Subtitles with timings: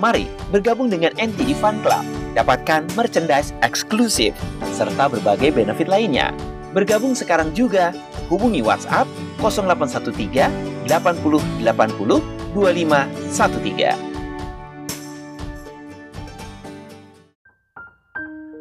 [0.00, 2.04] Mari bergabung dengan NTD Fun Club.
[2.32, 4.32] Dapatkan merchandise eksklusif
[4.72, 6.32] serta berbagai benefit lainnya.
[6.72, 7.92] Bergabung sekarang juga.
[8.32, 9.04] Hubungi WhatsApp
[9.44, 10.88] 0813 80
[11.60, 12.24] 80
[12.56, 14.12] 2513.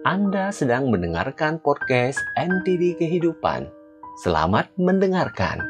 [0.03, 3.69] Anda sedang mendengarkan podcast NTD Kehidupan.
[4.19, 5.63] Selamat mendengarkan.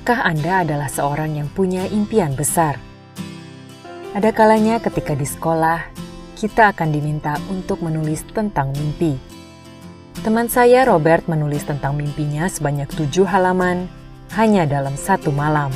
[0.00, 2.78] Apakah Anda adalah seorang yang punya impian besar?
[4.16, 5.92] Ada kalanya ketika di sekolah,
[6.40, 9.12] kita akan diminta untuk menulis tentang mimpi.
[10.24, 13.84] Teman saya Robert menulis tentang mimpinya sebanyak tujuh halaman
[14.32, 15.68] hanya dalam satu malam.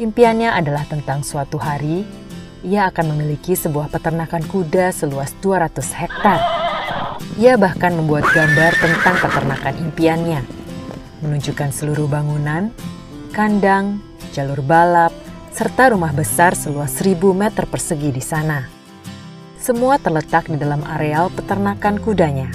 [0.00, 2.08] Impiannya adalah tentang suatu hari,
[2.64, 6.40] ia akan memiliki sebuah peternakan kuda seluas 200 hektar.
[7.36, 10.40] Ia bahkan membuat gambar tentang peternakan impiannya,
[11.20, 12.72] menunjukkan seluruh bangunan,
[13.36, 14.00] kandang,
[14.32, 15.12] jalur balap,
[15.58, 18.62] serta rumah besar seluas 1000 meter persegi di sana.
[19.58, 22.46] Semua terletak di dalam areal peternakan kudanya.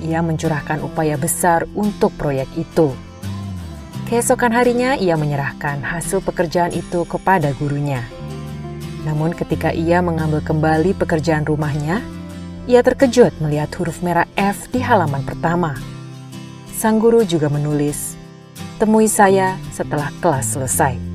[0.00, 2.96] Ia mencurahkan upaya besar untuk proyek itu.
[4.08, 8.00] Keesokan harinya ia menyerahkan hasil pekerjaan itu kepada gurunya.
[9.04, 12.00] Namun ketika ia mengambil kembali pekerjaan rumahnya,
[12.64, 15.76] ia terkejut melihat huruf merah F di halaman pertama.
[16.72, 18.16] Sang guru juga menulis,
[18.80, 21.07] "Temui saya setelah kelas selesai."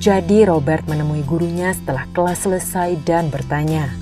[0.00, 3.92] Jadi Robert menemui gurunya setelah kelas selesai dan bertanya,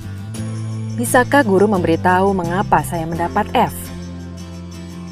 [0.95, 3.75] Bisakah guru memberitahu mengapa saya mendapat F?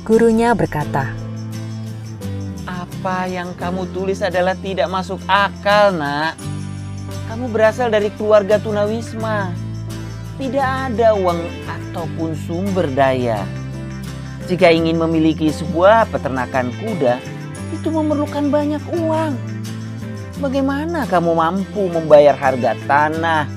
[0.06, 1.10] Gurunya berkata,
[2.70, 6.38] Apa yang kamu tulis adalah tidak masuk akal, nak.
[7.34, 9.50] Kamu berasal dari keluarga tunawisma.
[10.38, 13.42] Tidak ada uang ataupun sumber daya.
[14.46, 17.18] Jika ingin memiliki sebuah peternakan kuda,
[17.74, 19.56] itu memerlukan banyak uang
[20.36, 23.48] Bagaimana kamu mampu membayar harga tanah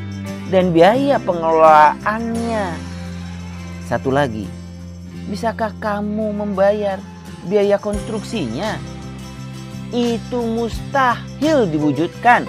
[0.48, 2.72] dan biaya pengelolaannya?
[3.84, 4.48] Satu lagi,
[5.28, 7.04] bisakah kamu membayar
[7.52, 8.80] biaya konstruksinya?
[9.92, 12.48] Itu mustahil diwujudkan.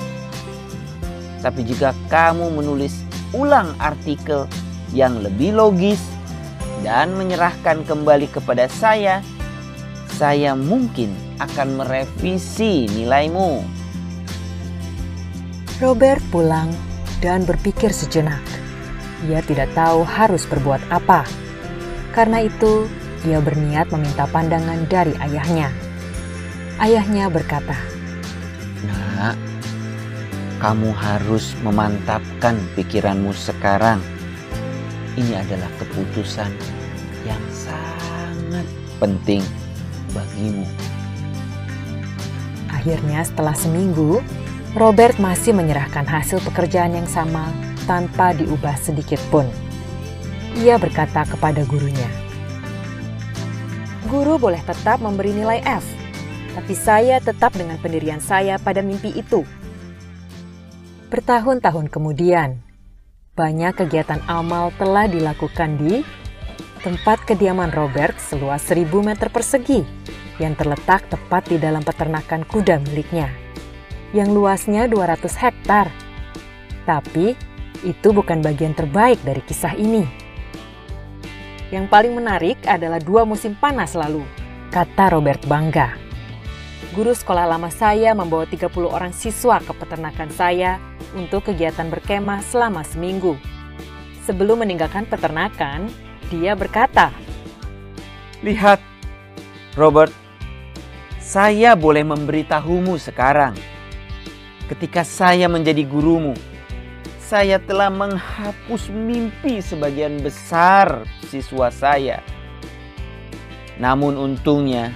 [1.42, 3.02] Tapi jika kamu menulis
[3.34, 4.46] ulang artikel
[4.94, 5.98] yang lebih logis
[6.86, 9.26] dan menyerahkan kembali kepada saya,
[10.14, 11.10] saya mungkin
[11.42, 13.79] akan merevisi nilaimu.
[15.80, 16.68] Robert pulang
[17.24, 18.44] dan berpikir sejenak.
[19.24, 21.24] Ia tidak tahu harus berbuat apa.
[22.12, 22.84] Karena itu,
[23.24, 25.72] ia berniat meminta pandangan dari ayahnya.
[26.76, 27.80] Ayahnya berkata,
[28.84, 29.40] Nak,
[30.60, 34.04] kamu harus memantapkan pikiranmu sekarang.
[35.16, 36.52] Ini adalah keputusan
[37.24, 38.68] yang sangat
[39.00, 39.40] penting
[40.12, 40.68] bagimu.
[42.68, 44.20] Akhirnya setelah seminggu,
[44.70, 47.50] Robert masih menyerahkan hasil pekerjaan yang sama
[47.90, 49.42] tanpa diubah sedikit pun.
[50.62, 52.06] Ia berkata kepada gurunya,
[54.06, 55.82] Guru boleh tetap memberi nilai F,
[56.54, 59.42] tapi saya tetap dengan pendirian saya pada mimpi itu.
[61.10, 62.62] Bertahun-tahun kemudian,
[63.34, 66.06] banyak kegiatan amal telah dilakukan di
[66.86, 69.82] tempat kediaman Robert seluas 1000 meter persegi
[70.38, 73.50] yang terletak tepat di dalam peternakan kuda miliknya
[74.10, 75.86] yang luasnya 200 hektar.
[76.86, 77.38] Tapi
[77.86, 80.04] itu bukan bagian terbaik dari kisah ini.
[81.70, 84.26] Yang paling menarik adalah dua musim panas lalu,
[84.74, 85.94] kata Robert bangga.
[86.90, 90.82] Guru sekolah lama saya membawa 30 orang siswa ke peternakan saya
[91.14, 93.38] untuk kegiatan berkemah selama seminggu.
[94.26, 95.86] Sebelum meninggalkan peternakan,
[96.34, 97.14] dia berkata,
[98.42, 98.82] Lihat,
[99.78, 100.10] Robert,
[101.22, 103.54] saya boleh memberitahumu sekarang
[104.70, 106.38] Ketika saya menjadi gurumu,
[107.18, 112.22] saya telah menghapus mimpi sebagian besar siswa saya.
[113.82, 114.94] Namun untungnya,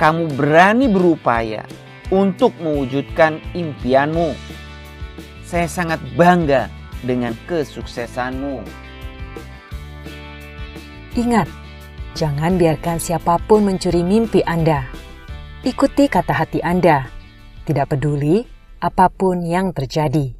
[0.00, 1.68] kamu berani berupaya
[2.08, 4.32] untuk mewujudkan impianmu.
[5.44, 6.72] Saya sangat bangga
[7.04, 8.64] dengan kesuksesanmu.
[11.12, 11.48] Ingat,
[12.16, 14.88] jangan biarkan siapa pun mencuri mimpi Anda.
[15.60, 17.04] Ikuti kata hati Anda.
[17.68, 20.37] Tidak peduli apa pun yang terjadi.